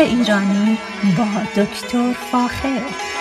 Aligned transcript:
ایرانی 0.00 0.78
با 1.18 1.62
دکتر 1.62 2.12
فاخر. 2.32 3.19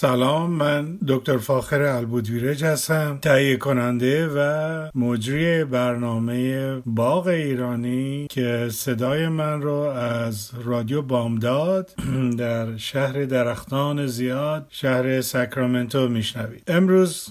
سلام 0.00 0.50
من 0.50 0.98
دکتر 1.08 1.38
فاخر 1.38 1.82
البودویرج 1.82 2.64
هستم 2.64 3.18
تهیه 3.22 3.56
کننده 3.56 4.28
و 4.28 4.90
مجری 4.94 5.64
برنامه 5.64 6.74
باغ 6.86 7.26
ایرانی 7.26 8.26
که 8.30 8.68
صدای 8.72 9.28
من 9.28 9.62
رو 9.62 9.74
از 9.74 10.50
رادیو 10.64 11.02
بامداد 11.02 11.90
در 12.38 12.76
شهر 12.76 13.24
درختان 13.24 14.06
زیاد 14.06 14.66
شهر 14.70 15.20
ساکرامنتو 15.20 16.08
میشنوید. 16.08 16.62
امروز 16.66 17.28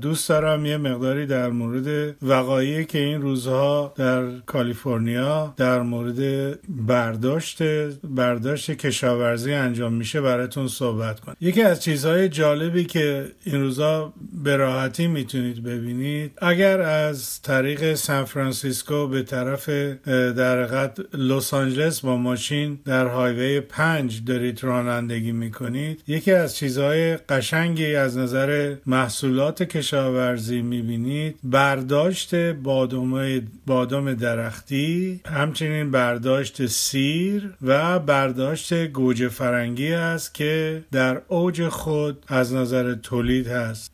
دوست 0.00 0.28
دارم 0.28 0.66
یه 0.66 0.76
مقداری 0.76 1.26
در 1.26 1.50
مورد 1.50 2.16
وقایعی 2.22 2.84
که 2.84 2.98
این 2.98 3.22
روزها 3.22 3.92
در 3.96 4.30
کالیفرنیا 4.46 5.54
در 5.56 5.82
مورد 5.82 6.20
برداشت 6.68 7.62
برداشت 8.04 8.70
کشاورزی 8.70 9.52
انجام 9.52 9.92
میشه 9.92 10.20
براتون 10.20 10.68
صحبت 10.68 11.20
کنم. 11.20 11.36
یکی 11.40 11.62
از 11.62 11.82
چیز 11.82 11.97
چیزهای 11.98 12.28
جالبی 12.28 12.84
که 12.84 13.24
این 13.44 13.60
روزا 13.60 14.12
به 14.44 14.56
راحتی 14.56 15.06
می‌تونید 15.06 15.62
ببینید. 15.62 16.32
اگر 16.42 16.80
از 16.80 17.42
طریق 17.42 17.94
سان 17.94 18.24
فرانسیسکو 18.24 19.06
به 19.06 19.22
طرف 19.22 19.68
در 20.36 20.64
قد 20.66 20.98
لس 21.14 21.54
آنجلس 21.54 22.00
با 22.00 22.16
ماشین 22.16 22.78
در 22.84 23.06
هایوی 23.06 23.60
پنج 23.60 24.24
دارید 24.24 24.64
رانندگی 24.64 25.32
می‌کنید 25.32 26.02
یکی 26.06 26.32
از 26.32 26.56
چیزهای 26.56 27.16
قشنگی 27.16 27.94
از 27.94 28.18
نظر 28.18 28.74
محصولات 28.86 29.62
کشاورزی 29.62 30.62
می‌بینید 30.62 31.36
برداشت 31.44 32.34
بادام 32.34 33.40
بادام 33.66 34.14
درختی 34.14 35.20
همچنین 35.26 35.90
برداشت 35.90 36.66
سیر 36.66 37.50
و 37.62 37.98
برداشت 37.98 38.86
گوجه 38.86 39.28
فرنگی 39.28 39.92
است 39.92 40.34
که 40.34 40.82
در 40.92 41.20
اوج 41.28 41.68
خود 41.68 41.87
از 42.28 42.54
نظر 42.54 42.94
تولید 42.94 43.46
هست. 43.46 43.92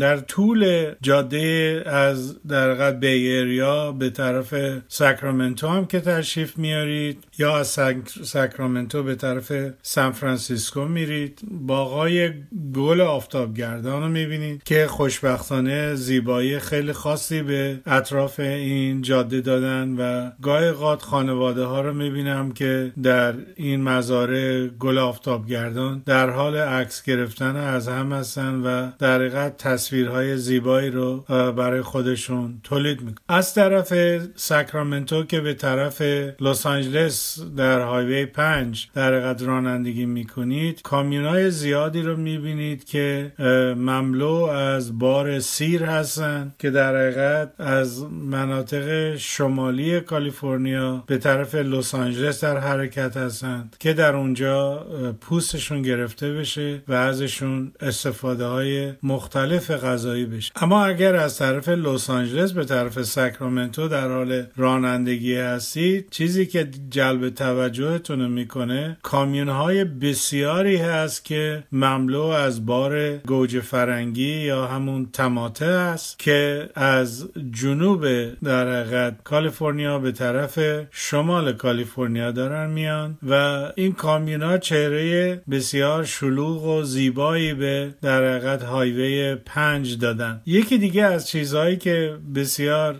در 0.00 0.16
طول 0.16 0.92
جاده 1.02 1.82
از 1.86 2.42
در 2.42 2.74
قد 2.74 2.98
بیریا 2.98 3.92
به 3.92 4.10
طرف 4.10 4.54
ساکرامنتو 4.88 5.68
هم 5.68 5.86
که 5.86 6.00
تشریف 6.00 6.58
میارید 6.58 7.24
یا 7.38 7.58
از 7.58 7.78
ساکرامنتو 8.22 9.02
به 9.02 9.14
طرف 9.14 9.52
سان 9.82 10.12
فرانسیسکو 10.12 10.84
میرید 10.84 11.40
باغای 11.50 12.30
گل 12.74 13.00
آفتابگردان 13.00 14.02
رو 14.02 14.08
می‌بینید 14.08 14.62
که 14.64 14.86
خوشبختانه 14.86 15.94
زیبایی 15.94 16.58
خیلی 16.58 16.92
خاصی 16.92 17.42
به 17.42 17.80
اطراف 17.86 18.40
این 18.40 19.02
جاده 19.02 19.40
دادن 19.40 19.96
و 19.98 20.30
گاه 20.42 20.72
قاد 20.72 21.00
خانواده 21.00 21.64
ها 21.64 21.80
رو 21.80 21.94
می‌بینم 21.94 22.52
که 22.52 22.92
در 23.02 23.34
این 23.56 23.82
مزارع 23.82 24.66
گل 24.66 24.98
آفتابگردان 24.98 26.02
در 26.06 26.30
حال 26.30 26.56
عکس 26.56 27.02
گرفتن 27.02 27.29
از 27.40 27.88
هم 27.88 28.12
هستن 28.12 28.54
و 28.54 28.90
در 28.98 29.14
حقیقت 29.14 29.56
تصویرهای 29.56 30.36
زیبایی 30.36 30.90
رو 30.90 31.24
برای 31.28 31.82
خودشون 31.82 32.60
تولید 32.62 33.00
می‌کنن. 33.00 33.24
از 33.28 33.54
طرف 33.54 33.94
ساکرامنتو 34.34 35.24
که 35.24 35.40
به 35.40 35.54
طرف 35.54 36.02
لس 36.40 36.66
آنجلس 36.66 37.38
در 37.56 37.80
هایوی 37.80 38.26
5 38.26 38.88
در 38.94 39.14
حقیقت 39.14 39.42
رانندگی 39.42 40.06
می‌کنید 40.06 40.82
کامیون 40.82 41.24
های 41.24 41.50
زیادی 41.50 42.02
رو 42.02 42.16
می‌بینید 42.16 42.84
که 42.84 43.32
مملو 43.76 44.32
از 44.42 44.98
بار 44.98 45.38
سیر 45.38 45.82
هستن 45.84 46.54
که 46.58 46.70
در 46.70 46.96
حقیقت 46.96 47.52
از 47.58 48.04
مناطق 48.12 49.16
شمالی 49.16 50.00
کالیفرنیا 50.00 51.04
به 51.06 51.18
طرف 51.18 51.54
لس 51.54 51.94
آنجلس 51.94 52.44
در 52.44 52.58
حرکت 52.58 53.16
هستند 53.16 53.76
که 53.78 53.92
در 53.92 54.16
اونجا 54.16 54.86
پوستشون 55.20 55.82
گرفته 55.82 56.32
بشه 56.32 56.82
و 56.88 56.92
ازش 56.92 57.19
ازشون 57.20 57.72
استفاده 57.80 58.46
های 58.46 58.92
مختلف 59.02 59.70
غذایی 59.70 60.26
بشه. 60.26 60.52
اما 60.56 60.84
اگر 60.84 61.16
از 61.16 61.38
طرف 61.38 61.68
لس 61.68 62.10
آنجلس 62.10 62.52
به 62.52 62.64
طرف 62.64 63.02
ساکرامنتو 63.02 63.88
در 63.88 64.08
حال 64.08 64.42
رانندگی 64.56 65.36
هستید 65.36 66.10
چیزی 66.10 66.46
که 66.46 66.68
جلب 66.90 67.30
توجهتون 67.30 68.30
می‌کنه 68.30 68.98
کامیون 69.02 69.48
های 69.48 69.84
بسیاری 69.84 70.76
هست 70.76 71.24
که 71.24 71.64
مملو 71.72 72.22
از 72.22 72.66
بار 72.66 73.16
گوجه 73.16 73.60
فرنگی 73.60 74.40
یا 74.40 74.66
همون 74.66 75.08
تماته 75.12 75.64
است 75.64 76.18
که 76.18 76.68
از 76.74 77.28
جنوب 77.50 78.06
در 78.44 78.80
حقیقت 78.80 79.22
کالیفرنیا 79.24 79.98
به 79.98 80.12
طرف 80.12 80.58
شمال 80.90 81.52
کالیفرنیا 81.52 82.30
دارن 82.30 82.70
میان 82.70 83.18
و 83.28 83.32
این 83.76 83.92
کامیون 83.92 84.42
ها 84.42 84.58
چهره 84.58 85.42
بسیار 85.50 86.04
شلوغ 86.04 86.64
و 86.64 86.82
زیبا 86.82 87.09
زیبایی 87.10 87.54
به 87.54 87.94
در 88.02 88.24
حقیقت 88.24 88.62
هایوی 88.62 89.34
پنج 89.34 89.98
دادن. 89.98 90.42
یکی 90.46 90.78
دیگه 90.78 91.04
از 91.04 91.28
چیزهایی 91.28 91.76
که 91.76 92.16
بسیار 92.34 92.96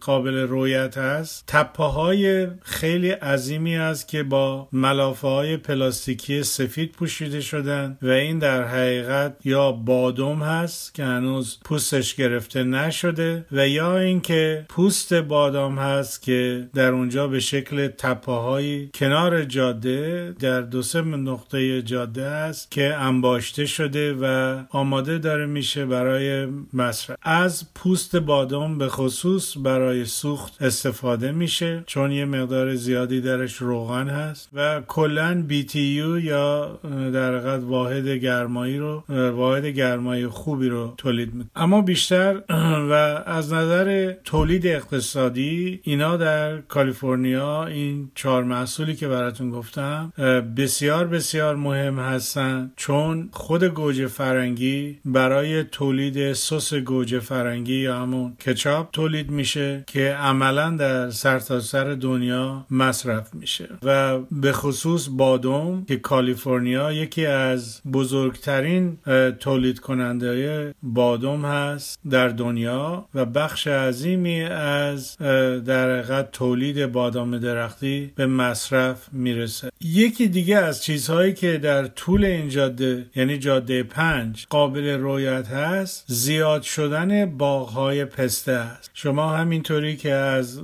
قابل 0.00 0.34
رویت 0.34 0.98
هست 0.98 1.44
تپه 1.46 1.84
های 1.84 2.46
خیلی 2.62 3.10
عظیمی 3.10 3.76
است 3.76 4.08
که 4.08 4.22
با 4.22 4.68
ملافه 4.72 5.28
های 5.28 5.56
پلاستیکی 5.56 6.42
سفید 6.42 6.92
پوشیده 6.92 7.40
شدن 7.40 7.98
و 8.02 8.08
این 8.08 8.38
در 8.38 8.64
حقیقت 8.64 9.36
یا 9.44 9.72
بادم 9.72 10.38
هست 10.42 10.94
که 10.94 11.04
هنوز 11.04 11.58
پوستش 11.64 12.14
گرفته 12.14 12.62
نشده 12.64 13.44
و 13.52 13.68
یا 13.68 13.98
اینکه 13.98 14.66
پوست 14.68 15.14
بادام 15.14 15.78
هست 15.78 16.22
که 16.22 16.68
در 16.74 16.92
اونجا 16.92 17.28
به 17.28 17.40
شکل 17.40 17.88
تپه 17.88 18.32
های 18.32 18.88
کنار 18.94 19.44
جاده 19.44 20.34
در 20.40 20.60
دو 20.60 20.82
سه 20.82 21.00
نقطه 21.02 21.82
جاده 21.82 22.24
است 22.24 22.70
که 22.70 22.94
انباشته 23.30 23.66
شده 23.66 24.14
و 24.20 24.56
آماده 24.70 25.18
داره 25.18 25.46
میشه 25.46 25.86
برای 25.86 26.46
مصرف. 26.72 27.16
از 27.22 27.74
پوست 27.74 28.16
بادام 28.16 28.78
به 28.78 28.88
خصوص 28.88 29.56
برای 29.58 30.04
سوخت 30.04 30.62
استفاده 30.62 31.32
میشه 31.32 31.82
چون 31.86 32.12
یه 32.12 32.24
مقدار 32.24 32.74
زیادی 32.74 33.20
درش 33.20 33.56
روغن 33.56 34.08
هست 34.08 34.48
و 34.52 34.80
کلا 34.80 35.44
BTU 35.48 36.24
یا 36.24 36.80
در 36.84 37.34
حقیقت 37.34 37.60
واحد 37.64 38.08
گرمایی 38.08 38.78
رو 38.78 39.04
واحد 39.34 39.66
گرمایی 39.66 40.26
خوبی 40.26 40.68
رو 40.68 40.94
تولید 40.96 41.34
می‌کنه. 41.34 41.50
اما 41.56 41.82
بیشتر 41.82 42.42
و 42.90 42.92
از 43.26 43.52
نظر 43.52 44.12
تولید 44.24 44.66
اقتصادی 44.66 45.80
اینا 45.82 46.16
در 46.16 46.58
کالیفرنیا 46.58 47.66
این 47.66 48.10
چهار 48.14 48.44
محصولی 48.44 48.94
که 48.94 49.08
براتون 49.08 49.50
گفتم 49.50 50.12
بسیار 50.56 51.06
بسیار 51.06 51.56
مهم 51.56 51.98
هستن 51.98 52.72
چون 52.76 53.19
خود 53.32 53.64
گوجه 53.64 54.06
فرنگی 54.06 54.98
برای 55.04 55.64
تولید 55.64 56.32
سس 56.32 56.74
گوجه 56.74 57.20
فرنگی 57.20 57.74
یا 57.74 57.98
همون 57.98 58.36
کچاپ 58.46 58.90
تولید 58.92 59.30
میشه 59.30 59.84
که 59.86 60.14
عملا 60.14 60.70
در 60.70 61.10
سرتاسر 61.10 61.70
سر 61.70 61.94
دنیا 61.94 62.66
مصرف 62.70 63.34
میشه 63.34 63.68
و 63.82 64.18
به 64.18 64.52
خصوص 64.52 65.08
بادوم 65.10 65.84
که 65.84 65.96
کالیفرنیا 65.96 66.92
یکی 66.92 67.26
از 67.26 67.80
بزرگترین 67.92 68.98
تولید 69.40 69.78
کننده 69.78 70.74
بادوم 70.82 71.44
هست 71.44 71.98
در 72.10 72.28
دنیا 72.28 73.08
و 73.14 73.24
بخش 73.24 73.66
عظیمی 73.66 74.42
از 74.42 75.16
در 75.64 75.90
حقیقت 75.90 76.32
تولید 76.32 76.86
بادام 76.92 77.38
درختی 77.38 78.12
به 78.14 78.26
مصرف 78.26 79.08
می‌رسه. 79.12 79.70
یکی 79.80 80.28
دیگه 80.28 80.56
از 80.56 80.82
چیزهایی 80.84 81.32
که 81.32 81.58
در 81.58 81.86
طول 81.86 82.24
این 82.24 82.48
جاده 82.48 82.99
یعنی 83.16 83.38
جاده 83.38 83.82
پنج 83.82 84.46
قابل 84.50 84.88
رویت 84.88 85.48
هست 85.48 86.04
زیاد 86.06 86.62
شدن 86.62 87.26
باغهای 87.26 88.04
پسته 88.04 88.52
است. 88.52 88.90
شما 88.94 89.36
همینطوری 89.36 89.96
که 89.96 90.12
از 90.12 90.60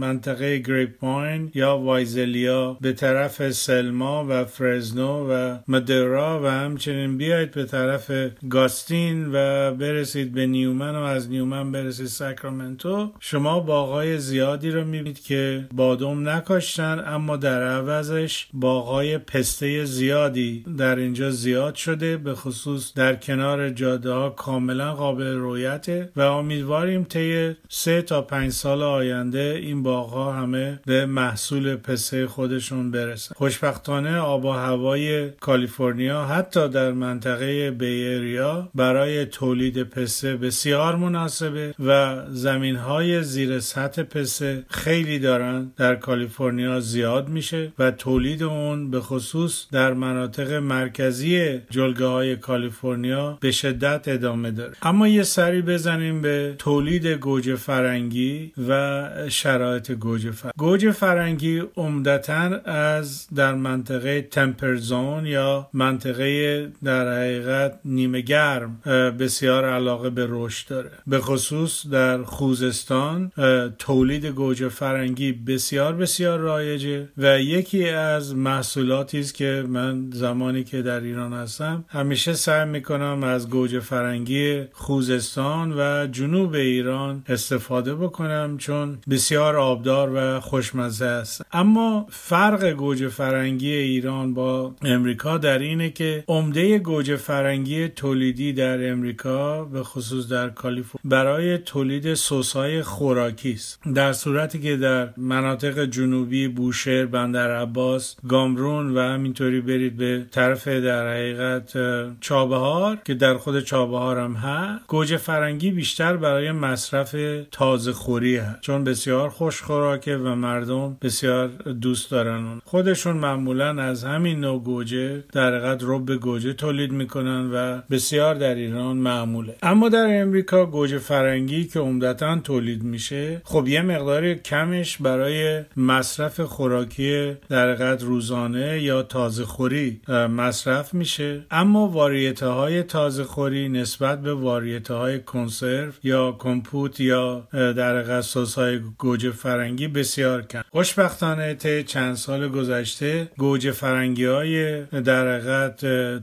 منطقه 0.00 0.58
گریپ 0.58 0.98
پاین 0.98 1.50
یا 1.54 1.78
وایزلیا 1.78 2.78
به 2.80 2.92
طرف 2.92 3.50
سلما 3.50 4.26
و 4.28 4.44
فرزنو 4.44 5.32
و 5.32 5.58
مدرا 5.68 6.40
و 6.44 6.46
همچنین 6.46 7.16
بیاید 7.18 7.50
به 7.50 7.64
طرف 7.64 8.10
گاستین 8.50 9.26
و 9.32 9.70
برسید 9.74 10.32
به 10.32 10.46
نیومن 10.46 10.96
و 10.96 11.02
از 11.02 11.30
نیومن 11.30 11.72
برسید 11.72 12.06
ساکرامنتو 12.06 13.12
شما 13.20 13.60
باغهای 13.60 14.18
زیادی 14.18 14.70
رو 14.70 14.84
می‌بینید 14.84 15.20
که 15.22 15.68
بادم 15.72 16.28
نکاشتن 16.28 17.04
اما 17.06 17.36
در 17.36 17.62
عوضش 17.62 18.46
باغهای 18.52 19.18
پسته 19.18 19.84
زیادی 19.84 20.64
در 20.78 20.96
اینجا 20.96 21.30
زیاد 21.30 21.57
زیاد 21.58 21.74
شده 21.74 22.16
به 22.16 22.34
خصوص 22.34 22.94
در 22.94 23.14
کنار 23.14 23.70
جاده 23.70 24.12
ها 24.12 24.30
کاملا 24.30 24.94
قابل 24.94 25.34
رویته 25.34 26.10
و 26.16 26.20
امیدواریم 26.20 27.04
طی 27.04 27.56
سه 27.68 28.02
تا 28.02 28.22
پنج 28.22 28.52
سال 28.52 28.82
آینده 28.82 29.58
این 29.62 29.82
باغ 29.82 30.10
ها 30.10 30.32
همه 30.32 30.80
به 30.86 31.06
محصول 31.06 31.76
پسه 31.76 32.26
خودشون 32.26 32.90
برسن. 32.90 33.34
خوشبختانه 33.34 34.18
آب 34.18 34.44
و 34.44 34.52
هوای 34.52 35.30
کالیفرنیا 35.30 36.24
حتی 36.24 36.68
در 36.68 36.92
منطقه 36.92 37.70
بیریا 37.70 38.68
برای 38.74 39.24
تولید 39.24 39.82
پسه 39.82 40.36
بسیار 40.36 40.96
مناسبه 40.96 41.74
و 41.86 42.16
زمین 42.30 42.76
های 42.76 43.22
زیر 43.22 43.60
سطح 43.60 44.02
پسه 44.02 44.64
خیلی 44.68 45.18
دارن. 45.18 45.72
در 45.76 45.94
کالیفرنیا 45.94 46.80
زیاد 46.80 47.28
میشه 47.28 47.72
و 47.78 47.90
تولید 47.90 48.42
اون 48.42 48.90
به 48.90 49.00
خصوص 49.00 49.66
در 49.72 49.92
مناطق 49.92 50.52
مرکزی 50.52 51.47
جلگه 51.70 52.06
های 52.06 52.36
کالیفرنیا 52.36 53.38
به 53.40 53.50
شدت 53.50 54.08
ادامه 54.08 54.50
داره. 54.50 54.74
اما 54.82 55.08
یه 55.08 55.22
سری 55.22 55.62
بزنیم 55.62 56.22
به 56.22 56.54
تولید 56.58 57.06
گوجه 57.06 57.56
فرنگی 57.56 58.52
و 58.68 59.10
شرایط 59.28 59.92
گوجه 59.92 60.30
فرنگی 60.30 60.58
گوجه 60.58 60.90
فرنگی 60.90 61.62
عمدتا 61.76 62.60
از 62.64 63.26
در 63.34 63.54
منطقه 63.54 64.22
تمپرزون 64.22 65.26
یا 65.26 65.68
منطقه 65.72 66.68
در 66.84 67.20
حقیقت 67.20 67.80
نیمه 67.84 68.20
گرم 68.20 68.80
بسیار 69.20 69.64
علاقه 69.64 70.10
به 70.10 70.26
رشد 70.30 70.68
داره. 70.68 70.90
به 71.06 71.18
خصوص 71.18 71.86
در 71.86 72.22
خوزستان 72.22 73.32
تولید 73.78 74.26
گوجه 74.26 74.68
فرنگی 74.68 75.32
بسیار 75.32 75.92
بسیار 75.92 76.38
رایجه 76.38 77.08
و 77.18 77.40
یکی 77.40 77.88
از 77.88 78.34
محصولاتی 78.34 79.20
است 79.20 79.34
که 79.34 79.64
من 79.68 80.10
زمانی 80.12 80.64
که 80.64 80.82
در 80.82 81.00
ایران 81.00 81.32
هستم. 81.38 81.84
همیشه 81.88 82.32
سعی 82.32 82.68
می‌کنم 82.68 83.24
از 83.24 83.50
گوجه 83.50 83.80
فرنگی 83.80 84.64
خوزستان 84.72 85.74
و 85.78 86.06
جنوب 86.06 86.54
ایران 86.54 87.24
استفاده 87.28 87.94
بکنم 87.94 88.58
چون 88.58 88.98
بسیار 89.10 89.56
آبدار 89.56 90.10
و 90.14 90.40
خوشمزه 90.40 91.06
است. 91.06 91.42
اما 91.52 92.06
فرق 92.10 92.70
گوجه 92.70 93.08
فرنگی 93.08 93.72
ایران 93.72 94.34
با 94.34 94.74
امریکا 94.82 95.38
در 95.38 95.58
اینه 95.58 95.90
که 95.90 96.24
عمده 96.28 96.78
گوجه 96.78 97.16
فرنگی 97.16 97.88
تولیدی 97.88 98.52
در 98.52 98.90
امریکا 98.90 99.64
به 99.64 99.82
خصوص 99.82 100.28
در 100.28 100.48
کالیفرنیا 100.48 101.00
برای 101.04 101.58
تولید 101.58 102.14
سسهای 102.14 102.82
خوراکی 102.82 103.52
است. 103.52 103.80
در 103.94 104.12
صورتی 104.12 104.60
که 104.60 104.76
در 104.76 105.08
مناطق 105.16 105.84
جنوبی 105.84 106.48
بوشهر 106.48 107.06
بندر 107.06 107.60
عباس 107.60 108.16
گامرون 108.28 108.96
و 108.96 109.00
همینطوری 109.00 109.60
برید 109.60 109.96
به 109.96 110.26
طرف 110.30 110.68
در 110.68 111.06
حقیقت 111.34 111.72
چابهار 112.20 112.98
که 113.04 113.14
در 113.14 113.34
خود 113.34 113.60
چابهار 113.60 114.18
هم 114.18 114.32
هست. 114.34 114.86
گوجه 114.86 115.16
فرنگی 115.16 115.70
بیشتر 115.70 116.16
برای 116.16 116.52
مصرف 116.52 117.16
تازه 117.50 117.92
خوری 117.92 118.36
هست. 118.36 118.60
چون 118.60 118.84
بسیار 118.84 119.28
خوش 119.28 119.62
خوراکه 119.62 120.16
و 120.16 120.34
مردم 120.34 120.96
بسیار 121.02 121.48
دوست 121.80 122.10
دارن 122.10 122.44
اون. 122.44 122.60
خودشون 122.64 123.16
معمولا 123.16 123.82
از 123.82 124.04
همین 124.04 124.40
نوع 124.40 124.62
گوجه 124.62 125.24
در 125.32 125.54
حقیقت 125.54 125.82
رب 125.82 126.12
گوجه 126.14 126.52
تولید 126.52 126.92
می‌کنن 126.92 127.50
و 127.52 127.80
بسیار 127.90 128.34
در 128.34 128.54
ایران 128.54 128.96
معموله. 128.96 129.56
اما 129.62 129.88
در 129.88 130.20
امریکا 130.22 130.66
گوجه 130.66 130.98
فرنگی 130.98 131.64
که 131.64 131.80
عمدتا 131.80 132.38
تولید 132.38 132.82
میشه 132.82 133.40
خب 133.44 133.68
یه 133.68 133.82
مقدار 133.82 134.34
کمش 134.34 134.96
برای 134.96 135.62
مصرف 135.76 136.40
خوراکی 136.40 137.32
در 137.48 137.72
حقیقت 137.72 138.02
روزانه 138.02 138.82
یا 138.82 139.02
تازه 139.02 139.44
خوری 139.44 140.00
مصرف 140.08 140.94
میشه. 140.94 141.17
اما 141.50 141.88
واریته 141.88 142.46
های 142.46 142.82
تازه 142.82 143.24
خوری 143.24 143.68
نسبت 143.68 144.22
به 144.22 144.34
واریته 144.34 144.94
های 144.94 145.20
کنسرو 145.20 145.92
یا 146.02 146.32
کمپوت 146.38 147.00
یا 147.00 147.48
در 147.52 148.20
سس 148.20 148.54
های 148.54 148.78
گوجه 148.98 149.30
فرنگی 149.30 149.88
بسیار 149.88 150.42
کم. 150.42 150.62
خوشبختانه 150.70 151.54
طی 151.54 151.82
چند 151.82 152.14
سال 152.14 152.48
گذشته 152.48 153.30
گوجه 153.38 153.70
فرنگی 153.70 154.24
های 154.24 154.82
در 154.84 155.68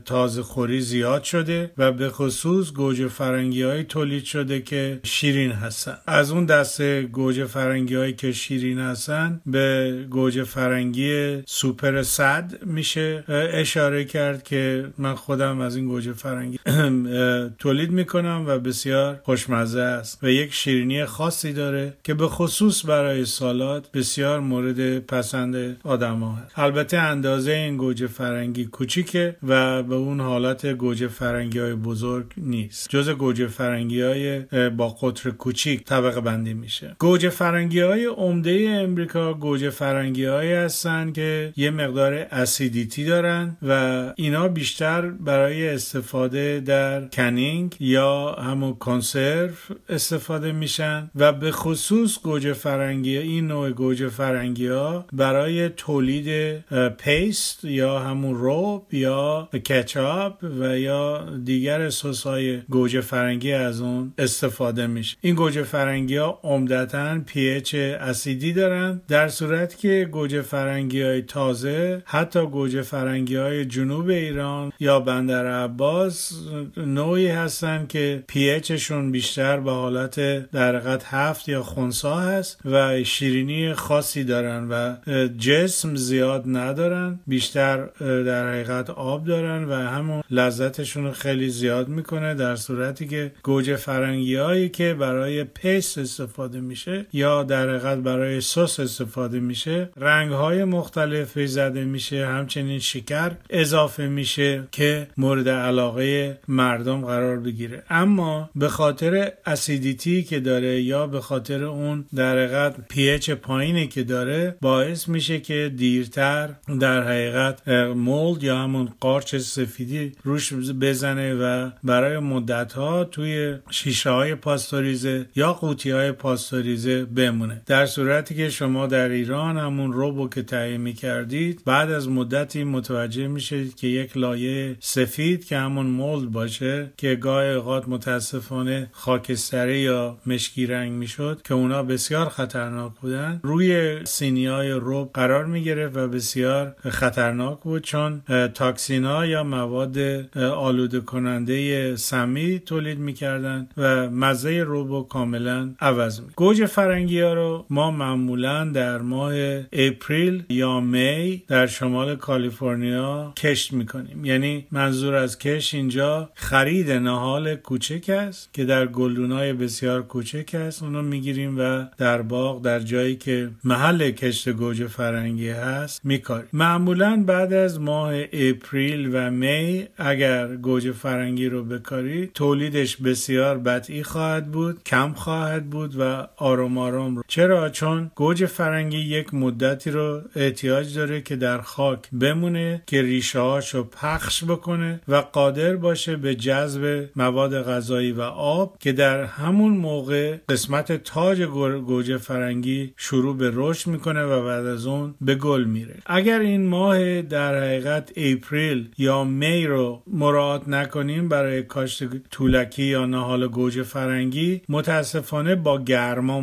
تازه 0.04 0.42
خوری 0.42 0.80
زیاد 0.80 1.22
شده 1.22 1.70
و 1.78 1.92
به 1.92 2.08
خصوص 2.08 2.72
گوجه 2.72 3.08
فرنگی 3.08 3.62
های 3.62 3.84
تولید 3.84 4.24
شده 4.24 4.60
که 4.60 5.00
شیرین 5.04 5.52
هستن. 5.52 5.98
از 6.06 6.30
اون 6.30 6.44
دسته 6.44 7.02
گوجه 7.02 7.44
فرنگی 7.44 7.94
هایی 7.94 8.12
که 8.12 8.32
شیرین 8.32 8.78
هستن 8.78 9.40
به 9.46 9.94
گوجه 10.10 10.44
فرنگی 10.44 11.42
super 11.46 12.02
sweet 12.02 12.52
میشه 12.64 13.24
اشاره 13.52 14.04
کرد 14.04 14.42
که 14.42 14.85
من 14.98 15.14
خودم 15.14 15.60
از 15.60 15.76
این 15.76 15.86
گوجه 15.86 16.12
فرنگی 16.12 16.58
تولید 17.58 17.90
می‌کنم 17.90 18.44
و 18.46 18.58
بسیار 18.58 19.20
خوشمزه 19.22 19.80
است 19.80 20.18
و 20.24 20.30
یک 20.30 20.54
شیرینی 20.54 21.04
خاصی 21.04 21.52
داره 21.52 21.94
که 22.04 22.14
به 22.14 22.26
خصوص 22.28 22.86
برای 22.86 23.24
سالاد 23.24 23.88
بسیار 23.94 24.40
مورد 24.40 24.98
پسند 24.98 25.76
آدم 25.84 26.20
ها 26.20 26.34
هست. 26.34 26.58
البته 26.58 26.98
اندازه 26.98 27.52
این 27.52 27.76
گوجه 27.76 28.06
فرنگی 28.06 28.64
کوچیکه 28.64 29.36
و 29.42 29.82
به 29.82 29.94
اون 29.94 30.20
حالت 30.20 30.66
گوجه 30.66 31.08
فرنگی 31.08 31.58
های 31.58 31.74
بزرگ 31.74 32.26
نیست 32.36 32.88
جز 32.90 33.10
گوجه 33.10 33.46
فرنگی 33.46 34.00
های 34.00 34.40
با 34.70 34.88
قطر 34.88 35.30
کوچیک 35.30 35.84
طبقه 35.84 36.20
بندی 36.20 36.54
میشه 36.54 36.96
گوجه 36.98 37.28
فرنگی 37.28 37.80
های 37.80 38.04
عمده 38.04 38.80
امریکا 38.82 39.34
گوجه 39.34 39.70
فرنگی 39.70 40.24
های 40.24 40.52
هستن 40.52 41.12
که 41.12 41.52
یه 41.56 41.70
مقدار 41.70 42.14
اسیدیتی 42.14 43.04
دارن 43.04 43.56
و 43.62 44.12
اینا 44.16 44.48
بیشتر 44.48 44.75
برای 45.20 45.68
استفاده 45.68 46.60
در 46.60 47.06
canning 47.08 47.76
یا 47.80 48.32
همون 48.32 48.74
کنسرو 48.74 49.50
استفاده 49.88 50.52
میشن 50.52 51.10
و 51.14 51.32
به 51.32 51.50
خصوص 51.50 52.18
گوجه 52.22 52.52
فرنگی 52.52 53.16
این 53.16 53.46
نوع 53.46 53.70
گوجه 53.70 54.08
فرنگی 54.08 54.66
ها 54.66 55.04
برای 55.12 55.68
تولید 55.68 56.58
paste 56.98 57.64
یا 57.64 57.98
همون 57.98 58.34
رب 58.34 58.94
یا 58.94 59.48
کچاپ 59.52 60.44
و 60.60 60.78
یا 60.78 61.26
دیگر 61.44 61.90
سس 61.90 62.22
های 62.26 62.60
گوجه 62.60 63.00
فرنگی 63.00 63.52
از 63.52 63.80
اون 63.80 64.12
استفاده 64.18 64.86
میشه. 64.86 65.16
این 65.20 65.34
گوجه 65.34 65.62
فرنگی 65.62 66.16
ها 66.16 66.40
عمدتا 66.42 67.20
اچ 67.36 67.74
اسیدی 67.74 68.52
دارن 68.52 69.00
در 69.08 69.28
صورت 69.28 69.78
که 69.78 70.08
گوجه 70.12 70.42
فرنگی 70.42 71.02
های 71.02 71.22
تازه 71.22 72.02
حتی 72.04 72.46
گوجه 72.46 72.82
فرنگی 72.82 73.36
های 73.36 73.64
جنوب 73.64 74.08
ایران 74.08 74.55
یا 74.80 75.00
بندر 75.00 75.46
عباس 75.64 76.32
نوعی 76.76 77.28
هستن 77.28 77.86
که 77.88 78.24
pH 78.26 78.50
شون 78.50 79.12
بیشتر 79.12 79.60
به 79.60 79.70
حالت 79.70 80.20
در 80.50 81.00
هفت 81.04 81.48
یا 81.48 81.62
خونسا 81.62 82.16
هست 82.16 82.60
و 82.64 83.04
شیرینی 83.04 83.74
خاصی 83.74 84.24
دارن 84.24 84.68
و 84.70 84.96
جسم 85.38 85.94
زیاد 85.96 86.44
ندارن 86.46 87.20
بیشتر 87.26 87.86
در 88.00 88.48
حقیقت 88.52 88.90
آب 88.90 89.24
دارن 89.24 89.64
و 89.64 89.72
همون 89.72 90.22
لذتشون 90.30 91.12
خیلی 91.12 91.48
زیاد 91.48 91.88
می‌کنه 91.88 92.34
در 92.34 92.56
صورتی 92.56 93.08
که 93.08 93.32
گوجه 93.42 93.76
فرنگی 93.76 94.36
هایی 94.36 94.68
که 94.68 94.94
برای 94.94 95.44
paste 95.44 95.98
استفاده 95.98 96.60
میشه 96.60 97.06
یا 97.12 97.42
در 97.42 97.68
حقیقت 97.68 97.98
برای 97.98 98.40
سس 98.40 98.80
استفاده 98.80 99.40
میشه 99.40 99.88
رنگ 99.96 100.32
های 100.32 100.64
مختلفی 100.64 101.46
زده 101.46 101.84
میشه 101.84 102.26
همچنین 102.26 102.78
شکر 102.78 103.30
اضافه 103.50 104.06
میشه 104.06 104.45
که 104.70 105.06
مورد 105.16 105.48
علاقه 105.48 106.38
مردم 106.48 107.00
قرار 107.00 107.40
بگیره. 107.40 107.82
اما 107.90 108.50
به 108.54 108.68
خاطر 108.68 109.32
acidity 109.46 110.22
که 110.22 110.40
داره 110.40 110.82
یا 110.82 111.06
به 111.06 111.20
خاطر 111.20 111.64
اون 111.64 112.04
در 112.14 112.38
حقیقت 112.38 112.74
pH 112.88 113.30
پایینی 113.30 113.86
که 113.86 114.02
داره 114.02 114.56
باعث 114.60 115.08
میشه 115.08 115.40
که 115.40 115.72
دیرتر 115.76 116.48
در 116.80 117.02
حقیقت 117.02 117.68
مولد 117.94 118.42
یا 118.42 118.58
همون 118.58 118.88
قارچ 119.00 119.36
سفیدی 119.36 120.12
روش 120.24 120.52
بزنه 120.52 121.34
و 121.34 121.70
برای 121.84 122.18
مدت 122.18 122.72
ها 122.72 123.04
توی 123.04 123.54
شیشه 123.70 124.10
های 124.10 124.34
پاستوریزه 124.34 125.26
یا 125.36 125.52
قوطی 125.52 125.90
های 125.90 126.12
پاستوریزه 126.12 127.04
بمونه. 127.04 127.62
در 127.66 127.86
صورتی 127.86 128.34
که 128.34 128.50
شما 128.50 128.86
در 128.86 129.08
ایران 129.08 129.58
همون 129.58 129.92
روبو 129.92 130.28
که 130.28 130.42
تهیه 130.42 130.76
می‌کردید 130.78 131.62
بعد 131.64 131.90
از 131.90 132.08
مدتی 132.08 132.64
متوجه 132.64 133.28
میشید 133.28 133.74
که 133.74 133.86
یک 133.86 134.16
لایه 134.16 134.35
سفید 134.80 135.44
که 135.44 135.56
همون 135.56 135.86
مولد 135.86 136.32
باشه 136.32 136.90
که 136.96 137.14
گاه 137.14 137.44
اوقات 137.44 137.88
متاسفانه 137.88 138.88
خاکستری 138.92 139.78
یا 139.78 140.18
مشکی 140.26 140.66
رنگ 140.66 140.92
می‌شد 140.92 141.40
که 141.44 141.54
اونا 141.54 141.82
بسیار 141.82 142.28
خطرناک 142.28 142.92
بودن. 143.00 143.40
روی 143.42 144.00
سینی 144.04 144.46
های 144.46 144.70
روب 144.70 145.10
قرار 145.14 145.44
می‌گرفت 145.44 145.96
و 145.96 146.08
بسیار 146.08 146.74
خطرناک 146.88 147.60
بود 147.60 147.82
چون 147.82 148.22
toxin 148.54 149.14
ا 149.14 149.26
یا 149.26 149.44
مواد 149.44 149.98
آلوده 150.38 151.00
کننده 151.00 151.96
سمی 151.96 152.58
تولید 152.58 152.98
می‌کردن 152.98 153.68
و 153.76 154.10
مزه 154.10 154.62
ربو 154.62 155.02
کاملا 155.02 155.70
عوض 155.80 156.20
می 156.20 156.26
گوجه 156.36 156.66
فرنگی 156.66 157.20
ها 157.20 157.34
رو 157.34 157.66
ما 157.70 157.90
معمولا 157.90 158.64
در 158.64 158.98
ماه 158.98 159.34
April 159.72 160.42
یا 160.48 160.80
May 160.80 161.42
در 161.48 161.66
شمال 161.66 162.16
کالیفرنیا 162.16 163.32
کشت 163.36 163.72
می‌کنیم. 163.72 164.25
یعنی 164.26 164.66
منظور 164.70 165.14
از 165.14 165.38
کشت 165.38 165.74
اینجا 165.74 166.30
خرید 166.34 166.90
نهال 166.90 167.54
کوچک 167.54 168.10
است 168.10 168.54
که 168.54 168.64
در 168.64 168.86
گلدونای 168.86 169.52
بسیار 169.52 170.02
کوچک 170.02 170.54
است. 170.54 170.82
اونو 170.82 171.02
می‌گیریم 171.02 171.58
و 171.58 171.86
در 171.98 172.22
باغ 172.22 172.62
در 172.62 172.80
جایی 172.80 173.16
که 173.16 173.50
محل 173.64 174.10
کشت 174.10 174.48
گوجه 174.48 174.86
فرنگی 174.86 175.48
هست 175.48 176.00
میکاریم. 176.04 176.48
معمولا 176.52 177.24
بعد 177.26 177.52
از 177.52 177.80
ماه 177.80 178.14
April 178.32 179.10
و 179.12 179.30
May 179.30 179.86
اگر 179.96 180.56
گوجه 180.56 180.92
فرنگی 180.92 181.48
رو 181.48 181.64
بکاری 181.64 182.30
تولیدش 182.34 182.96
بسیار 182.96 183.58
بطئی 183.58 184.02
خواهد 184.02 184.52
بود 184.52 184.82
کم 184.84 185.12
خواهد 185.12 185.70
بود 185.70 185.94
و 186.00 186.26
آروم 186.36 186.78
آروم 186.78 187.16
رو. 187.16 187.22
چرا؟ 187.28 187.68
چون 187.68 188.10
گوجه 188.14 188.46
فرنگی 188.46 188.98
یک 188.98 189.34
مدتی 189.34 189.90
رو 189.90 190.22
احتیاج 190.36 190.94
داره 190.94 191.20
که 191.20 191.36
در 191.36 191.60
خاک 191.60 191.98
بمونه 192.20 192.82
که 192.86 193.02
ریشه 193.02 193.38
هاشو 193.38 193.88
پخش 194.16 194.44
بکنه 194.44 195.00
و 195.08 195.16
قادر 195.16 195.76
باشه 195.76 196.16
به 196.16 196.34
جذب 196.34 197.08
مواد 197.16 197.62
غذایی 197.62 198.12
و 198.12 198.20
آب 198.20 198.76
که 198.80 198.92
در 198.92 199.24
همون 199.24 199.72
موقع 199.72 200.36
قسمت 200.48 200.92
تاج 200.92 201.42
گوجه 201.42 202.16
فرنگی 202.16 202.92
شروع 202.96 203.36
به 203.36 203.50
رشد 203.54 203.90
می‌کنه 203.90 204.24
و 204.24 204.44
بعد 204.44 204.66
از 204.66 204.86
اون 204.86 205.14
به 205.20 205.34
گل 205.34 205.64
میره. 205.64 205.94
اگر 206.06 206.40
این 206.40 206.66
ماه 206.66 207.22
در 207.22 207.58
حقیقت 207.58 208.12
اپریل 208.16 208.88
یا 208.98 209.24
می 209.24 209.66
رو 209.66 210.02
مراعات 210.06 210.68
نکنیم 210.68 211.28
برای 211.28 211.62
کاشت 211.62 212.04
طولکی 212.30 212.84
یا 212.84 213.06
نهال 213.06 213.48
گوجه 213.48 213.82
فرنگی 213.82 214.62
متاسفانه 214.68 215.54
با 215.54 215.78
گرما 215.78 216.40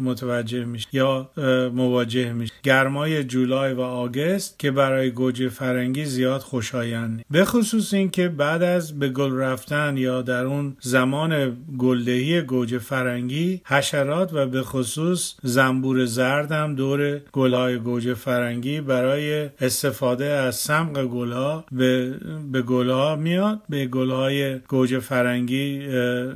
متوجه 0.00 0.64
میشه 0.64 0.88
یا 0.92 1.30
مواجه 1.74 2.32
میشه 2.32 2.52
گرمای 2.62 3.24
جولای 3.24 3.72
و 3.72 3.80
آگست 3.80 4.58
که 4.58 4.70
برای 4.70 5.10
گوجه 5.10 5.48
فرنگی 5.48 6.04
زیاد 6.04 6.40
خوشایند 6.40 7.13
به 7.30 7.44
خصوص 7.44 7.94
اینکه 7.94 8.28
بعد 8.28 8.62
از 8.62 8.98
به 8.98 9.08
گل 9.08 9.36
رفتن 9.36 9.96
یا 9.96 10.22
در 10.22 10.44
اون 10.44 10.76
زمان 10.80 11.56
گلدهی 11.78 12.42
گوجه 12.42 12.78
فرنگی 12.78 13.60
حشرات 13.64 14.30
و 14.32 14.46
به 14.46 14.62
خصوص 14.62 15.34
زنبور 15.42 16.04
زرد 16.04 16.52
هم 16.52 16.74
دور 16.74 17.20
گلهای 17.32 17.78
گوجه 17.78 18.14
فرنگی 18.14 18.80
برای 18.80 19.48
استفاده 19.60 20.24
از 20.26 20.56
سمق 20.56 21.04
گلها 21.04 21.64
به, 21.72 22.14
به 22.52 22.62
گلها 22.62 23.16
میاد 23.16 23.60
به 23.68 23.86
گلهای 23.86 24.58
گوجه 24.58 24.98
فرنگی 24.98 25.86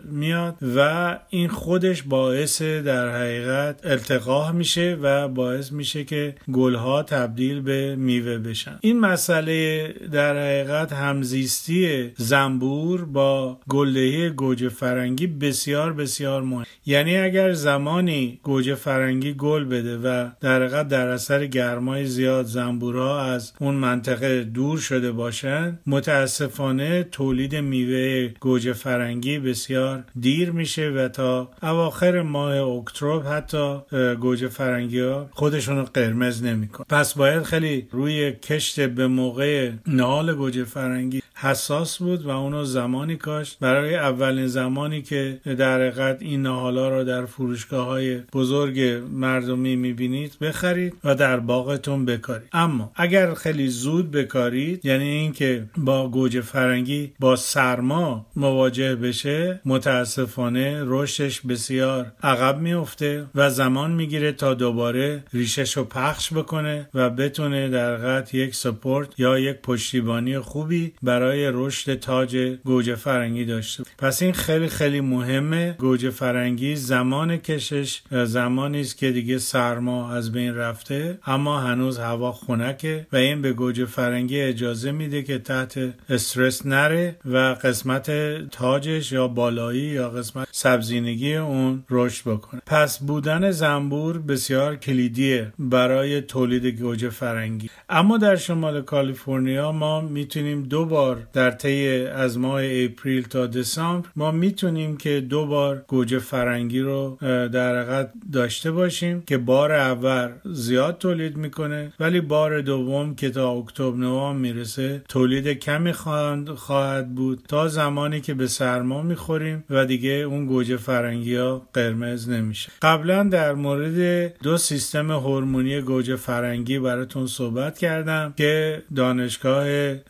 میاد 0.04 0.54
و 0.76 1.18
این 1.30 1.48
خودش 1.48 2.02
باعث 2.02 2.62
در 2.62 3.08
حقیقت 3.08 3.80
التقاه 3.84 4.52
میشه 4.52 4.98
و 5.02 5.28
باعث 5.28 5.72
میشه 5.72 6.04
که 6.04 6.34
گلها 6.52 7.02
تبدیل 7.02 7.60
به 7.60 7.96
میوه 7.96 8.38
بشن. 8.38 8.78
این 8.80 9.00
مسئله 9.00 9.88
در 10.12 10.36
حقیقت 10.36 10.67
همزیستی 10.68 12.10
زنبور 12.16 13.04
با 13.04 13.60
گلدهی 13.68 14.30
گوجه 14.30 14.68
فرنگی 14.68 15.26
بسیار 15.26 15.92
بسیار 15.92 16.42
مهم. 16.42 16.64
یعنی 16.86 17.16
اگر 17.16 17.52
زمانی 17.52 18.40
گوجه 18.42 18.74
فرنگی 18.74 19.32
گل 19.32 19.64
بده 19.64 19.98
و 19.98 20.28
در 20.40 20.62
حقیقت 20.62 20.88
در 20.88 21.08
اثر 21.08 21.46
گرمای 21.46 22.06
زیاد 22.06 22.46
زنبورها 22.46 23.22
از 23.22 23.52
اون 23.60 23.74
منطقه 23.74 24.44
دور 24.44 24.78
شده 24.78 25.12
باشند 25.12 25.80
متاسفانه 25.86 27.02
تولید 27.02 27.56
میوه 27.56 28.34
گوجه 28.40 28.72
فرنگی 28.72 29.38
بسیار 29.38 30.04
دیر 30.20 30.50
میشه 30.50 30.88
و 30.90 31.08
تا 31.08 31.50
اواخر 31.62 32.22
ماه 32.22 32.56
اکتبر 32.56 33.36
حتی 33.36 33.78
گوجه 34.20 34.48
فرنگی 34.48 35.00
ها 35.00 35.28
خودشون 35.32 35.76
رو 35.76 35.84
قرمز 35.84 36.42
نمیکن 36.42 36.84
پس 36.88 37.14
باید 37.14 37.42
خیلی 37.42 37.88
روی 37.90 38.32
کشت 38.32 38.80
به 38.80 39.06
موقع 39.06 39.70
نهال 39.86 40.34
گوجه 40.34 40.57
فرنگی 40.64 41.22
حساس 41.40 41.98
بود 41.98 42.24
و 42.24 42.30
اونو 42.30 42.64
زمانی 42.64 43.16
کاشت 43.16 43.58
برای 43.60 43.94
اولین 43.94 44.46
زمانی 44.46 45.02
که 45.02 45.40
در 45.58 45.80
حقیقت 45.80 46.22
این 46.22 46.42
نهالا 46.42 46.88
رو 46.88 47.04
در 47.04 47.26
فروشگاه 47.26 47.86
های 47.86 48.18
بزرگ 48.32 49.02
مردمی 49.12 49.76
می‌بینید 49.76 50.36
بخرید 50.40 50.94
و 51.04 51.14
در 51.14 51.40
باغتون 51.40 52.04
بکارید. 52.04 52.48
اما 52.52 52.92
اگر 52.94 53.34
خیلی 53.34 53.68
زود 53.68 54.10
بکارید 54.10 54.86
یعنی 54.86 55.04
اینکه 55.04 55.64
با 55.76 56.08
گوجه 56.08 56.40
فرنگی 56.40 57.12
با 57.18 57.36
سرما 57.36 58.26
مواجه 58.36 58.96
بشه 58.96 59.60
متاسفانه 59.64 60.82
رشدش 60.86 61.40
بسیار 61.40 62.12
عقب 62.22 62.58
میفته 62.58 63.26
و 63.34 63.50
زمان 63.50 63.90
می‌گیره 63.90 64.32
تا 64.32 64.54
دوباره 64.54 65.24
ریشش 65.32 65.76
رو 65.76 65.84
پخش 65.84 66.32
بکنه 66.32 66.88
و 66.94 67.10
بتونه 67.10 67.68
در 67.68 67.96
حقیقت 67.96 68.34
یک 68.34 68.54
سپورت 68.54 69.20
یا 69.20 69.38
یک 69.38 69.56
پشتیبانی 69.56 70.38
خوبی 70.48 70.92
برای 71.02 71.50
رشد 71.52 71.94
تاج 71.94 72.36
گوجه 72.64 72.94
فرنگی 72.94 73.44
داشته. 73.44 73.84
پس 73.98 74.22
این 74.22 74.32
خیلی 74.32 74.68
خیلی 74.68 75.00
مهمه. 75.00 75.76
گوجه 75.78 76.10
فرنگی 76.10 76.76
زمان 76.76 77.36
کشش 77.36 78.02
زمانی 78.10 78.80
است 78.80 78.98
که 78.98 79.12
دیگه 79.12 79.38
سرما 79.38 80.12
از 80.12 80.32
بین 80.32 80.54
رفته 80.54 81.18
اما 81.26 81.60
هنوز 81.60 81.98
هوا 81.98 82.32
خنکه 82.32 83.06
و 83.12 83.16
این 83.16 83.42
به 83.42 83.52
گوجه 83.52 83.84
فرنگی 83.84 84.40
اجازه 84.40 84.92
میده 84.92 85.22
که 85.22 85.38
تحت 85.38 85.94
استرس 86.08 86.66
نره 86.66 87.16
و 87.24 87.36
قسمت 87.36 88.10
تاجش 88.50 89.12
یا 89.12 89.28
بالایی 89.28 89.80
یا 89.80 90.10
قسمت 90.10 90.48
سبزینگی 90.50 91.36
اون 91.36 91.84
رشد 91.90 92.30
بکنه. 92.30 92.62
پس 92.66 92.98
بودن 92.98 93.50
زنبور 93.50 94.18
بسیار 94.18 94.76
کلیدیه 94.76 95.52
برای 95.58 96.20
تولید 96.20 96.66
گوجه 96.66 97.10
فرنگی. 97.10 97.70
اما 97.88 98.18
در 98.18 98.36
شمال 98.36 98.82
کالیفرنیا 98.82 99.72
ما 99.72 100.00
می‌تونیم 100.28 100.62
دو 100.62 100.84
بار 100.84 101.26
در 101.32 101.50
طی 101.50 102.06
از 102.06 102.38
ماه 102.38 102.60
اپریل 102.64 103.22
تا 103.22 103.46
دسامبر 103.46 104.08
ما 104.16 104.30
می‌تونیم 104.30 104.96
که 104.96 105.20
دو 105.20 105.46
بار 105.46 105.84
گوجه 105.86 106.18
فرنگی 106.18 106.80
رو 106.80 107.18
در 107.52 107.80
حقیقت 107.80 108.12
داشته 108.32 108.70
باشیم 108.70 109.22
که 109.26 109.38
بار 109.38 109.72
اول 109.72 110.28
زیاد 110.44 110.98
تولید 110.98 111.36
می‌کنه 111.36 111.92
ولی 112.00 112.20
بار 112.20 112.60
دوم 112.60 113.14
که 113.14 113.30
تا 113.30 113.52
اکتبر 113.52 113.96
نوامبر 113.96 114.40
می‌رسه 114.40 115.02
تولید 115.08 115.48
کمی 115.48 115.92
خواهد 115.92 117.14
بود 117.14 117.42
تا 117.48 117.68
زمانی 117.68 118.20
که 118.20 118.34
به 118.34 118.46
سرما 118.46 119.02
می‌خوریم 119.02 119.64
و 119.70 119.86
دیگه 119.86 120.10
اون 120.10 120.46
گوجه 120.46 120.76
فرنگی 120.76 121.36
ها 121.36 121.68
قرمز 121.72 122.28
نمیشه. 122.28 122.72
قبلا 122.82 123.22
در 123.22 123.54
مورد 123.54 124.32
دو 124.42 124.56
سیستم 124.56 125.10
هورمونی 125.10 125.80
گوجه 125.80 126.16
فرنگی 126.16 126.78
براتون 126.78 127.26
صحبت 127.26 127.78
کردم 127.78 128.34
که 128.36 128.82
دانشگاه 128.96 129.66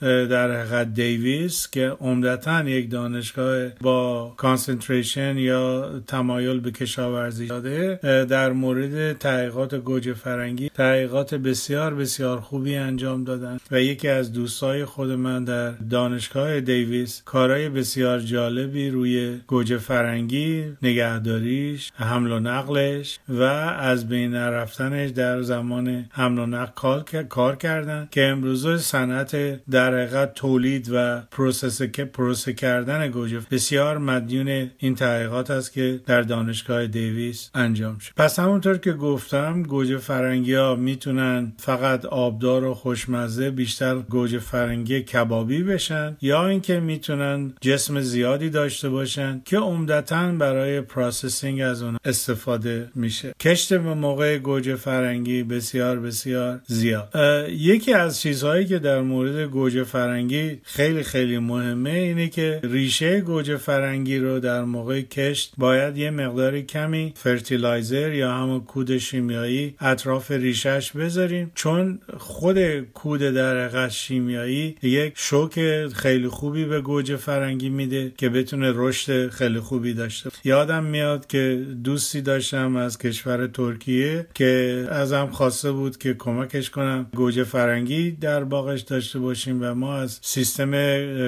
در 0.09 0.61
حقیقت 0.61 0.95
دیویس 0.95 1.71
که 1.71 1.97
عمدتا 2.01 2.63
یک 2.69 2.91
دانشگاه 2.91 3.69
با 3.81 4.35
concentration 4.37 5.39
یا 5.39 5.91
تمایل 6.07 6.61
به 6.61 6.71
کشاورزی 6.71 7.47
داده 7.47 7.99
در 8.25 8.53
مورد 8.53 9.19
تحقیقات 9.19 9.75
گوجه 9.75 10.15
فرنگی 10.15 10.71
تحقیقات 10.75 11.35
بسیار 11.35 11.95
بسیار 11.95 12.41
خوبی 12.41 12.77
انجام 12.77 13.25
دادن 13.25 13.59
و 13.71 13.81
یکی 13.81 14.09
از 14.09 14.33
دوستای 14.33 14.85
خود 14.85 15.11
من 15.11 15.45
در 15.45 15.71
دانشگاه 15.71 16.61
دیویس 16.61 17.23
کارهای 17.25 17.69
بسیار 17.69 18.21
جالبی 18.21 18.91
روی 18.91 19.39
گوجه 19.47 19.79
فرنگی 19.79 20.65
نگهداریش 20.83 21.93
حمل 21.95 22.33
و 22.33 22.41
نقلش 22.41 23.19
و 23.29 23.43
از 23.43 24.09
بین 24.09 24.35
رفتنش 24.35 25.11
در 25.11 25.43
زمان 25.43 26.05
حمل 26.11 26.39
و 26.39 26.47
نقل 26.47 27.23
کار 27.29 27.57
کردن 27.57 28.09
که 28.11 28.25
امروز 28.25 28.81
صنعت 28.81 29.37
در 29.71 29.98
حقیقت 29.99 30.35
تولید 30.35 30.89
و 30.93 31.21
process 31.31 31.83
پروسه 31.83 32.53
کردن 32.53 33.09
گوجه. 33.09 33.41
بسیار 33.51 33.99
مدیون 33.99 34.71
این 34.79 34.95
تحقیقات 34.95 35.51
است 35.51 35.73
که 35.73 36.01
در 36.07 36.23
دانشگاه 36.23 36.87
دیویس 36.87 37.51
انجام 37.55 37.99
شد. 37.99 38.13
پس 38.17 38.39
همونطور 38.39 38.79
که 38.79 38.93
گفتم 38.93 39.63
گوجه 39.63 39.97
فرنگی 39.97 40.55
ها 40.55 40.75
می‌تونن 40.75 41.53
فقط 41.59 42.05
آبدار 42.05 42.65
و 42.65 42.75
خوشمزه 42.75 43.51
بیشتر 43.51 43.95
گوجه 43.95 44.39
فرنگی 44.39 45.01
کبابی 45.01 45.63
بشن 45.63 46.17
یا 46.21 46.49
اینکه 46.49 46.81
می‌تونن 46.81 47.53
جسم 47.61 48.01
زیادی 48.01 48.51
داشته 48.51 48.89
باشن 48.89 49.43
که 49.45 49.59
عمدتا 49.59 50.33
برای 50.33 50.81
processing 50.81 51.61
از 51.61 51.83
اون 51.83 51.97
استفاده 52.05 52.89
میشه. 52.95 53.35
کشت 53.41 53.75
به 53.75 53.95
موقع 53.95 54.39
گوجه 54.39 54.75
فرنگی 54.75 55.43
بسیار 55.43 56.01
بسیار 56.01 56.61
زیاد. 56.67 57.15
یکی 57.51 57.93
از 57.93 58.21
چیزهایی 58.21 58.67
که 58.67 58.79
در 58.79 59.01
مورد 59.01 59.51
گوجه 59.51 59.85
فرنگی 59.89 60.61
خیلی 60.63 61.03
خیلی 61.03 61.39
مهمه 61.39 61.91
اینه 61.91 62.29
که 62.29 62.61
ریشه 62.63 63.21
گوجه 63.21 63.57
فرنگی 63.57 64.19
رو 64.19 64.41
در 64.41 64.65
موقع 64.65 65.01
کشت 65.01 65.53
باید 65.59 65.97
یه 65.97 66.11
مقدار 66.11 66.61
کمی 66.61 67.13
fertilizer 67.17 68.13
یا 68.13 68.33
همون 68.33 68.61
کود 68.61 68.99
شیمیایی 68.99 69.75
اطراف 69.81 70.31
ریشهش 70.31 70.93
بذاریم. 70.93 71.51
چون 71.55 71.99
خود 72.17 72.81
کود 72.81 73.21
در 73.21 73.89
شیمیایی 73.89 74.77
یک 74.83 75.13
شوک 75.17 75.87
خیلی 75.87 76.29
خوبی 76.29 76.65
به 76.65 76.81
گوجه 76.81 77.17
فرنگی 77.17 77.69
میده 77.69 78.13
که 78.17 78.29
بتونه 78.29 78.73
رشد 78.75 79.29
خیلی 79.31 79.61
خوبی 79.61 79.95
داشته 79.95 80.31
یادم 80.45 80.85
میاد 80.85 81.27
که 81.27 81.67
دوستی 81.85 82.21
داشتم 82.21 82.77
از 82.77 82.99
کشور 82.99 83.47
ترکیه 83.47 84.27
که 84.35 84.85
ازم 84.91 85.27
خواسته 85.33 85.73
بود 85.73 85.99
که 85.99 86.15
کمکش 86.15 86.71
کنم 86.71 87.07
گوجه 87.15 87.45
فرنگی 87.45 88.11
در 88.11 88.45
باغش 88.45 88.81
داشته 88.81 89.19
باشیم 89.19 89.63
و 89.63 89.75
ما 89.79 89.97
از 89.97 90.19
سیستم 90.23 90.73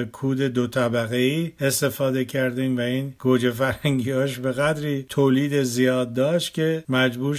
کود 0.03 0.41
دو 0.41 0.67
طبقه 0.67 1.15
ای 1.15 1.51
استفاده 1.59 2.25
کردیم 2.25 2.77
و 2.77 2.81
این 2.81 3.13
گوجه 3.19 3.51
فرنگیاش 3.51 4.39
به 4.39 4.51
قدری 4.51 5.05
تولید 5.09 5.63
زیاد 5.63 6.13
داشت 6.13 6.53
که 6.53 6.83
مجبور 6.89 7.35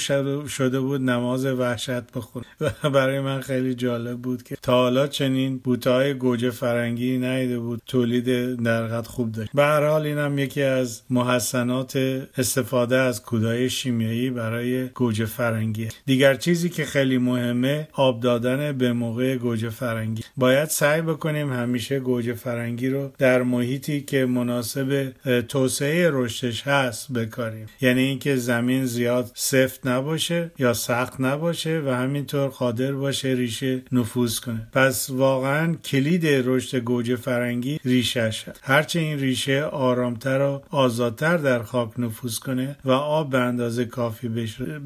شده 0.47 0.81
بود 0.81 1.01
نماز 1.01 1.45
وحشت 1.47 2.13
بخونه. 2.15 2.47
و 2.85 2.91
برای 2.91 3.21
من 3.21 3.41
خیلی 3.41 3.75
جالب 3.75 4.19
بود 4.19 4.43
که 4.43 4.57
تا 4.63 4.73
حالا 4.73 5.07
چنین 5.07 5.59
بوته 5.59 6.15
گوجه 6.15 6.51
فرنگی 6.51 7.19
نیده 7.19 7.59
بود. 7.59 7.83
تولید 7.87 8.55
در 8.63 9.03
خوب 9.03 9.33
داشت. 9.33 9.51
به 9.55 9.63
هر 9.63 9.87
حال 9.87 10.07
اینم 10.07 10.39
یکی 10.39 10.63
از 10.63 11.03
محسنات 11.11 11.97
استفاده 12.39 12.97
از 12.97 13.23
کودای 13.23 13.71
شیمیایی 13.71 14.31
برای 14.31 14.89
گوجه 14.89 15.25
فرنگی. 15.25 15.89
دیگر 16.07 16.35
چیزی 16.35 16.69
که 16.69 16.85
خیلی 16.85 17.19
مهمه 17.19 17.89
آب 17.93 18.21
دادن 18.21 18.73
به 18.73 18.93
موقع 18.93 19.37
گوجه 19.37 19.71
فرنگی. 19.71 20.23
باید 20.37 20.69
سعی 20.69 21.02
بکنیم 21.03 21.53
همیشه 21.53 22.01
گوجه 22.01 22.35
فرنگی 22.35 22.89
رو 22.89 23.13
در 23.19 23.43
محیطی 23.43 24.01
که 24.01 24.27
مناسب 24.27 25.13
توسعه 25.49 26.11
رشدش 26.13 26.63
هست 26.63 27.13
بکاریم. 27.13 27.67
یعنی 27.81 28.01
اینکه 28.01 28.37
زمین 28.37 28.87
زیاد 28.87 29.31
سفت 29.35 29.87
نباشه 29.87 30.51
یا 30.59 30.75
سخت 30.75 31.21
نباشه 31.21 31.83
و 31.87 31.91
همینطور 31.91 32.49
قادر 32.49 32.93
باشه 32.93 33.29
ریشه 33.29 33.83
نفوذ 33.93 34.39
کنه. 34.39 34.69
پس 34.73 35.11
واقعا 35.11 35.75
کلید 35.75 36.27
رشد 36.27 36.79
گوجه 36.79 37.17
فرنگی 37.17 37.79
ریشهش 37.85 38.49
هست. 38.49 38.61
هرچه 38.63 39.01
این 39.01 39.19
ریشه 39.19 39.63
آرامتر 39.63 40.41
و 40.41 40.63
آزادتر 40.71 41.37
در 41.37 41.63
خاک 41.63 42.01
نفوذ 42.01 42.39
کنه 42.39 42.77
و 42.85 42.91
آب 42.91 43.31
به 43.31 43.39
اندازه 43.39 43.85
کافی 43.85 44.29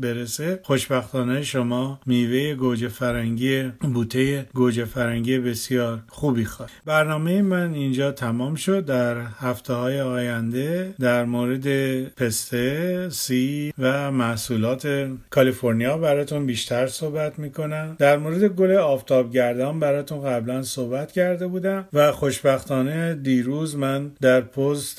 برسه 0.00 0.61
خوشبختانه 0.62 1.42
شما 1.42 2.00
میوه 2.06 2.54
گوجه 2.54 2.88
فرنگی 2.88 3.62
بوته 3.62 4.46
گوجه 4.54 4.85
فرنگی 4.85 5.38
بسیار 5.38 6.02
خوبی 6.08 6.44
خواهد 6.44 6.72
برنامه 6.84 7.42
من 7.42 7.75
اینجا 7.75 8.12
تمام 8.12 8.54
شد. 8.54 8.84
در 8.84 9.16
هفته 9.16 9.72
های 9.72 10.00
آینده 10.00 10.94
در 11.00 11.25
مورد 11.25 11.66
پسته 12.14 13.08
سی 13.10 13.72
و 13.78 14.10
محصولات 14.10 15.08
کالیفرنیا 15.30 15.98
براتون 15.98 16.46
بیشتر 16.46 16.86
صحبت 16.86 17.38
می‌کنم. 17.38 17.96
در 17.98 18.16
مورد 18.16 18.44
گل 18.44 18.72
آفتابگردان 18.72 19.80
براتون 19.80 20.22
قبلا 20.22 20.62
صحبت 20.62 21.12
کرده 21.12 21.46
بودم 21.46 21.88
و 21.92 22.12
خوشبختانه 22.12 23.14
دیروز 23.14 23.76
من 23.76 24.10
در 24.20 24.40
پست 24.40 24.98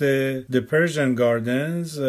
The 0.52 0.62
Persian 0.72 1.20
Gardens 1.20 2.00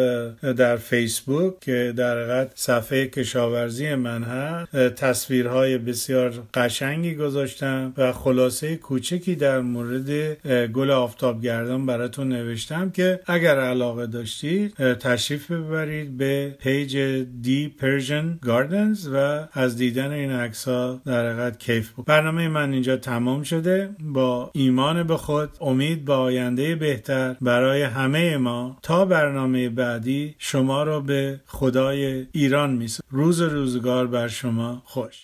در 0.57 0.75
فیسبوک 0.75 1.59
که 1.59 1.93
در 1.97 2.17
حقیقت 2.17 2.51
صفحه 2.55 3.07
کشاورزی 3.07 3.95
من 3.95 4.23
هست 4.23 4.77
تصویرهای 4.77 5.77
بسیار 5.77 6.33
قشنگی 6.53 7.15
گذاشتم 7.15 7.93
و 7.97 8.13
خلاصه 8.13 8.77
کوچکی 8.89 9.35
در 9.35 9.61
مورد 9.61 10.33
گل 10.67 10.91
آفتابگردان 10.91 11.85
براتون 11.85 12.29
نوشتم 12.29 12.89
که 12.89 13.19
اگر 13.25 13.59
علاقه 13.59 14.07
داشتید 14.07 14.73
تشریف 14.93 15.51
ببرید 15.51 16.17
به 16.17 16.55
page 16.59 16.97
The 17.41 17.67
Persian 17.67 18.39
Gardens 18.41 19.09
و 19.13 19.47
از 19.53 19.77
دیدن 19.77 20.11
این 20.11 20.31
عکس 20.31 20.67
ها 20.67 21.01
در 21.05 21.29
حقیقت 21.29 21.59
کیف 21.59 21.89
ببرید 21.89 22.05
برنامه 22.05 22.47
من 22.47 22.73
اینجا 22.73 22.97
تمام 22.97 23.43
شده. 23.43 23.89
با 23.99 24.51
ایمان 24.53 25.03
به 25.03 25.17
خود 25.17 25.49
امید 25.61 26.05
به 26.05 26.13
آینده 26.13 26.75
بهتر 26.75 27.35
برای 27.41 27.81
همه 27.81 28.37
ما. 28.37 28.77
تا 28.81 29.05
برنامه 29.05 29.69
بعدی 29.69 30.35
شما 30.37 30.83
را 30.83 30.99
به 30.99 31.39
خدای 31.45 32.27
ایران 32.31 32.71
میسپارم. 32.73 33.09
روز 33.11 33.33
و 33.33 33.41
روزگار 33.41 34.07
بر 34.07 34.27
شما 34.27 34.81
خوش. 34.85 35.15